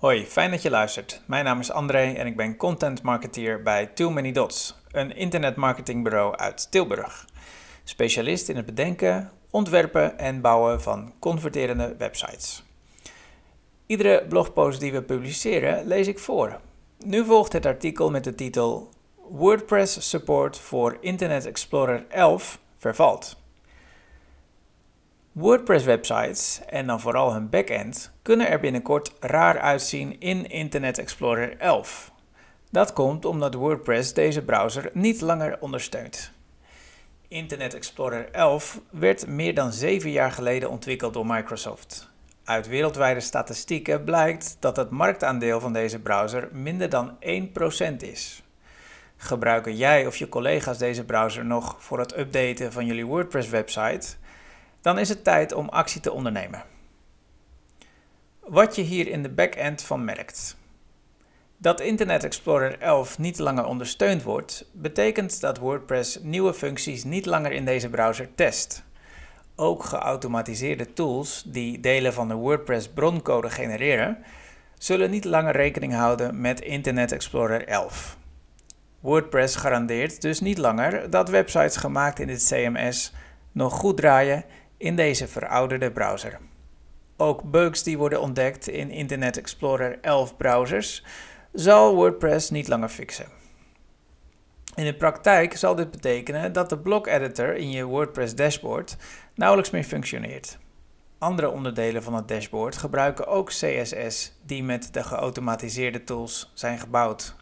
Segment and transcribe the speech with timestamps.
[0.00, 1.20] Hoi, fijn dat je luistert.
[1.26, 6.36] Mijn naam is André en ik ben content marketeer bij Too Many Dots, een internetmarketingbureau
[6.36, 7.24] uit Tilburg.
[7.84, 12.64] Specialist in het bedenken, ontwerpen en bouwen van converterende websites.
[13.86, 16.60] Iedere blogpost die we publiceren lees ik voor.
[16.98, 18.88] Nu volgt het artikel met de titel
[19.28, 23.39] WordPress support voor Internet Explorer 11 vervalt.
[25.32, 32.12] WordPress-websites, en dan vooral hun backend, kunnen er binnenkort raar uitzien in Internet Explorer 11.
[32.70, 36.32] Dat komt omdat WordPress deze browser niet langer ondersteunt.
[37.28, 42.10] Internet Explorer 11 werd meer dan 7 jaar geleden ontwikkeld door Microsoft.
[42.44, 48.42] Uit wereldwijde statistieken blijkt dat het marktaandeel van deze browser minder dan 1% is.
[49.16, 54.16] Gebruiken jij of je collega's deze browser nog voor het updaten van jullie WordPress-website?
[54.80, 56.62] Dan is het tijd om actie te ondernemen.
[58.40, 60.56] Wat je hier in de backend van merkt.
[61.56, 67.52] Dat Internet Explorer 11 niet langer ondersteund wordt, betekent dat WordPress nieuwe functies niet langer
[67.52, 68.84] in deze browser test.
[69.56, 74.18] Ook geautomatiseerde tools die delen van de WordPress broncode genereren,
[74.78, 78.16] zullen niet langer rekening houden met Internet Explorer 11.
[79.00, 83.12] WordPress garandeert dus niet langer dat websites gemaakt in dit CMS
[83.52, 84.44] nog goed draaien
[84.80, 86.38] in deze verouderde browser.
[87.16, 91.04] Ook bugs die worden ontdekt in Internet Explorer 11 browsers
[91.52, 93.26] zal WordPress niet langer fixen.
[94.74, 98.96] In de praktijk zal dit betekenen dat de block editor in je WordPress dashboard
[99.34, 100.58] nauwelijks meer functioneert.
[101.18, 107.34] Andere onderdelen van het dashboard gebruiken ook CSS die met de geautomatiseerde tools zijn gebouwd.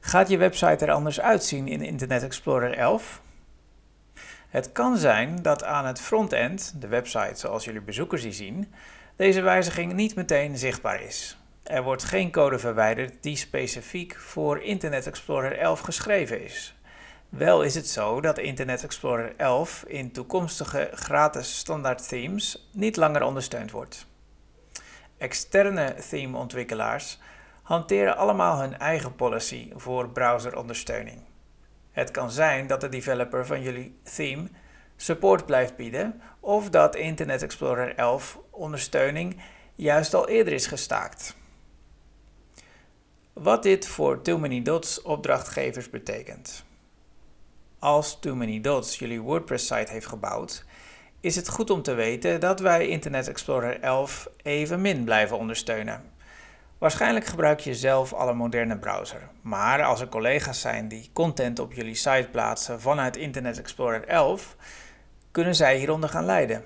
[0.00, 3.26] Gaat je website er anders uitzien in Internet Explorer 11?
[4.48, 8.72] Het kan zijn dat aan het frontend, de website zoals jullie bezoekers die zien,
[9.16, 11.38] deze wijziging niet meteen zichtbaar is.
[11.62, 16.74] Er wordt geen code verwijderd die specifiek voor Internet Explorer 11 geschreven is.
[17.28, 23.22] Wel is het zo dat Internet Explorer 11 in toekomstige gratis standaard themes niet langer
[23.22, 24.06] ondersteund wordt.
[25.18, 27.18] Externe themeontwikkelaars
[27.62, 31.27] hanteren allemaal hun eigen policy voor browserondersteuning.
[31.98, 34.48] Het kan zijn dat de developer van jullie theme
[34.96, 39.36] support blijft bieden of dat Internet Explorer 11 ondersteuning
[39.74, 41.36] juist al eerder is gestaakt.
[43.32, 46.64] Wat dit voor Too Many Dots opdrachtgevers betekent.
[47.78, 50.64] Als Too Many Dots jullie WordPress site heeft gebouwd,
[51.20, 56.16] is het goed om te weten dat wij Internet Explorer 11 evenmin blijven ondersteunen.
[56.78, 61.58] Waarschijnlijk gebruik je zelf al een moderne browser, maar als er collega's zijn die content
[61.58, 64.56] op jullie site plaatsen vanuit Internet Explorer 11,
[65.30, 66.64] kunnen zij hieronder gaan lijden.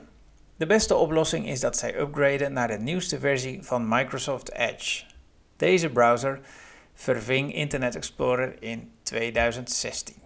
[0.56, 5.04] De beste oplossing is dat zij upgraden naar de nieuwste versie van Microsoft Edge.
[5.56, 6.40] Deze browser
[6.94, 10.21] verving Internet Explorer in 2016.